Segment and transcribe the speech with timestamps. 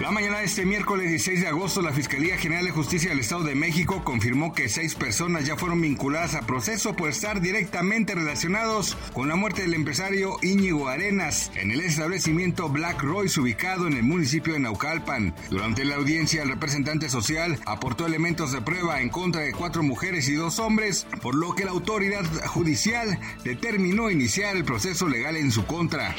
[0.00, 3.42] La mañana de este miércoles 16 de agosto, la Fiscalía General de Justicia del Estado
[3.42, 8.96] de México confirmó que seis personas ya fueron vinculadas a proceso por estar directamente relacionados
[9.12, 14.02] con la muerte del empresario Íñigo Arenas en el establecimiento Black Royce ubicado en el
[14.02, 15.34] municipio de Naucalpan.
[15.50, 20.30] Durante la audiencia, el representante social aportó elementos de prueba en contra de cuatro mujeres
[20.30, 25.52] y dos hombres, por lo que la autoridad judicial determinó iniciar el proceso legal en
[25.52, 26.16] su contra.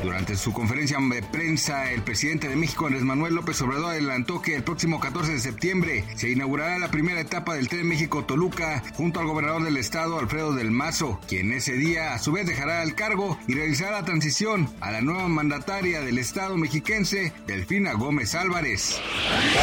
[0.00, 4.56] Durante su conferencia de prensa, el presidente de México Andrés Manuel López Obrador adelantó que
[4.56, 9.26] el próximo 14 de septiembre se inaugurará la primera etapa del tren México-Toluca junto al
[9.26, 13.38] gobernador del estado Alfredo del Mazo, quien ese día a su vez dejará el cargo
[13.48, 19.00] y realizará la transición a la nueva mandataria del estado mexiquense, Delfina Gómez Álvarez.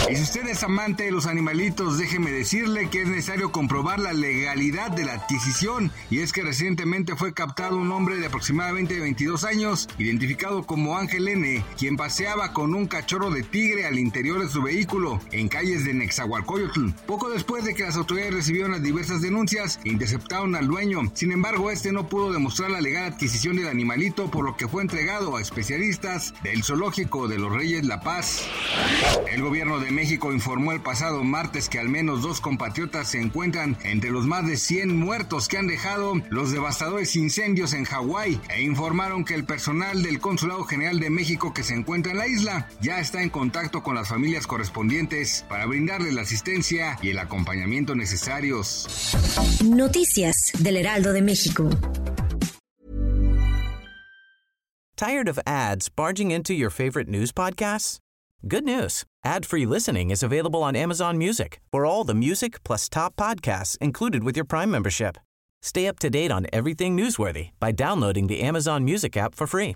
[0.09, 4.13] Y si usted es amante de los animalitos, déjeme decirle que es necesario comprobar la
[4.13, 9.43] legalidad de la adquisición y es que recientemente fue captado un hombre de aproximadamente 22
[9.43, 14.47] años, identificado como Ángel N., quien paseaba con un cachorro de tigre al interior de
[14.47, 16.91] su vehículo en calles de Nexahualcoyotl.
[17.05, 21.11] Poco después de que las autoridades recibieron las diversas denuncias, interceptaron al dueño.
[21.13, 24.81] Sin embargo, este no pudo demostrar la legal adquisición del animalito, por lo que fue
[24.81, 28.47] entregado a especialistas del zoológico de los Reyes La Paz.
[29.29, 33.77] El gobierno de México informó el pasado martes que al menos dos compatriotas se encuentran
[33.83, 38.61] entre los más de 100 muertos que han dejado los devastadores incendios en Hawái e
[38.61, 42.69] informaron que el personal del Consulado General de México que se encuentra en la isla
[42.91, 47.95] ya está en contacto con las familias correspondientes para brindarles la asistencia y el acompañamiento
[47.95, 49.15] necesarios.
[49.63, 51.69] Noticias del Heraldo de México.
[54.97, 57.97] Tired of ads barging into your favorite news podcasts?
[58.45, 59.05] Good news.
[59.23, 64.25] Ad-free listening is available on Amazon Music for all the music plus top podcasts included
[64.25, 65.17] with your Prime membership.
[65.61, 69.75] Stay up to date on everything newsworthy by downloading the Amazon Music app for free